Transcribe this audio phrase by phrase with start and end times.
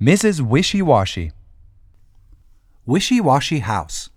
[0.00, 0.42] Mrs.
[0.42, 1.32] Wishy Washy.
[2.84, 4.10] Wishy Washy House.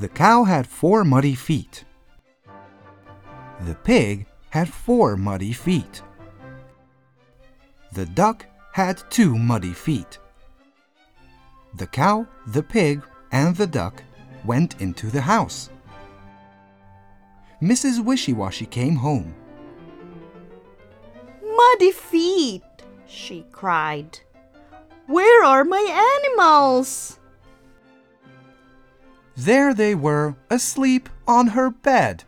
[0.00, 1.84] The cow had four muddy feet.
[3.60, 6.02] The pig had four muddy feet.
[7.92, 10.18] The duck had two muddy feet.
[11.74, 14.02] The cow, the pig, and the duck
[14.44, 15.70] went into the house.
[17.62, 18.04] Mrs.
[18.04, 19.32] Wishy Washy came home.
[21.88, 22.62] Feet,
[23.06, 24.20] she cried.
[25.06, 27.18] Where are my animals?
[29.36, 32.24] There they were, asleep on her bed.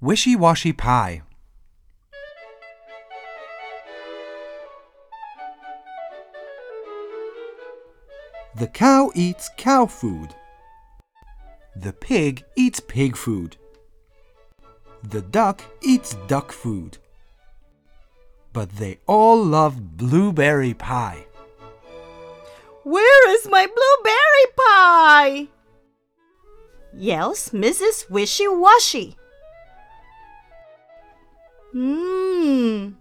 [0.00, 1.22] Wishy Washy Pie.
[8.56, 10.34] The cow eats cow food.
[11.74, 13.56] The pig eats pig food.
[15.02, 16.98] The duck eats duck food.
[18.52, 21.26] But they all love blueberry pie.
[22.84, 25.48] Where is my blueberry pie?
[26.92, 28.10] yells Mrs.
[28.10, 29.16] Wishy Washy.
[31.74, 32.94] Mmm,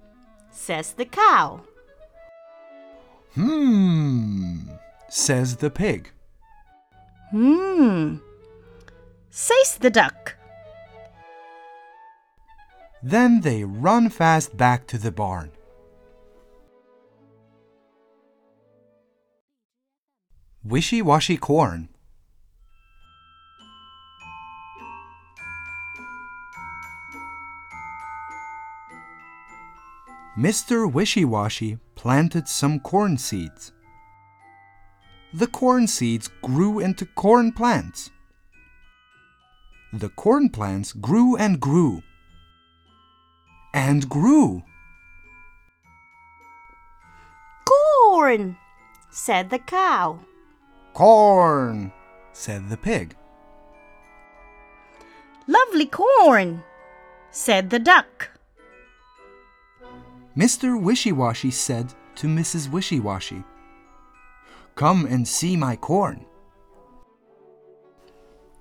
[0.52, 1.62] says the cow.
[3.34, 4.70] Hmm,
[5.10, 6.12] says the pig.
[7.32, 8.18] Hmm,
[9.30, 10.36] says the duck.
[13.02, 15.52] Then they run fast back to the barn.
[20.64, 21.88] Wishy Washy Corn.
[30.38, 30.92] Mr.
[30.92, 33.72] Wishy Washy planted some corn seeds.
[35.34, 38.10] The corn seeds grew into corn plants.
[39.94, 42.04] The corn plants grew and grew
[43.74, 44.64] and grew.
[47.66, 48.58] Corn,
[49.12, 50.20] said the cow.
[50.94, 51.92] Corn,
[52.34, 53.16] said the pig.
[55.48, 56.64] Lovely corn,
[57.32, 58.30] said the duck.
[60.38, 60.82] Mr.
[60.82, 62.70] Wishy Washy said to Mrs.
[62.70, 63.44] Wishy Washy,
[64.76, 66.26] Come and see my corn.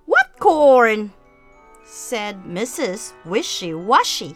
[0.07, 1.13] What corn?
[1.85, 3.13] said Mrs.
[3.25, 4.35] Wishy Washy.